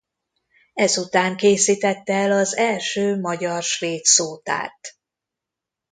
[0.73, 4.97] Ezután készítette el az első magyar–svéd szótárt.